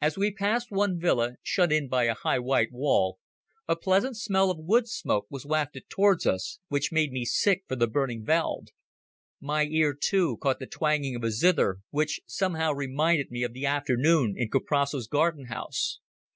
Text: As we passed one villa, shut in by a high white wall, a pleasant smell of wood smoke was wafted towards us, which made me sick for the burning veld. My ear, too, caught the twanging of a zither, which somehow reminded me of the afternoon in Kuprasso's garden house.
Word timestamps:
As 0.00 0.18
we 0.18 0.32
passed 0.32 0.72
one 0.72 0.98
villa, 0.98 1.36
shut 1.40 1.70
in 1.70 1.86
by 1.86 2.06
a 2.06 2.14
high 2.16 2.40
white 2.40 2.72
wall, 2.72 3.20
a 3.68 3.76
pleasant 3.76 4.16
smell 4.16 4.50
of 4.50 4.58
wood 4.58 4.88
smoke 4.88 5.28
was 5.30 5.46
wafted 5.46 5.88
towards 5.88 6.26
us, 6.26 6.58
which 6.66 6.90
made 6.90 7.12
me 7.12 7.24
sick 7.24 7.62
for 7.68 7.76
the 7.76 7.86
burning 7.86 8.24
veld. 8.24 8.70
My 9.40 9.64
ear, 9.66 9.94
too, 9.94 10.38
caught 10.38 10.58
the 10.58 10.66
twanging 10.66 11.14
of 11.14 11.22
a 11.22 11.30
zither, 11.30 11.78
which 11.90 12.18
somehow 12.26 12.72
reminded 12.72 13.30
me 13.30 13.44
of 13.44 13.52
the 13.52 13.64
afternoon 13.66 14.34
in 14.36 14.50
Kuprasso's 14.50 15.06
garden 15.06 15.44
house. 15.44 16.00